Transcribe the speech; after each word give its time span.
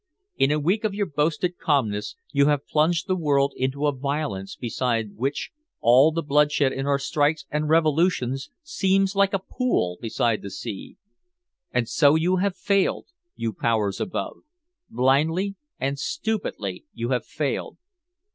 In 0.35 0.49
a 0.49 0.57
week 0.59 0.83
of 0.83 0.95
your 0.95 1.05
boasted 1.05 1.59
calmness 1.59 2.15
you 2.31 2.47
have 2.47 2.65
plunged 2.65 3.05
the 3.05 3.15
world 3.15 3.53
into 3.55 3.85
a 3.85 3.91
violence 3.95 4.55
beside 4.55 5.15
which 5.15 5.51
all 5.79 6.11
the 6.11 6.23
bloodshed 6.23 6.73
in 6.73 6.87
our 6.87 6.97
strikes 6.97 7.45
and 7.51 7.69
revolutions 7.69 8.49
seems 8.63 9.15
like 9.15 9.31
a 9.31 9.37
pool 9.37 9.99
beside 10.01 10.41
the 10.41 10.49
sea. 10.49 10.97
And 11.71 11.87
so 11.87 12.15
you 12.15 12.37
have 12.37 12.57
failed, 12.57 13.09
you 13.35 13.53
powers 13.53 14.01
above, 14.01 14.37
blindly 14.89 15.53
and 15.79 15.99
stupidly 15.99 16.83
you 16.95 17.09
have 17.09 17.23
failed. 17.23 17.77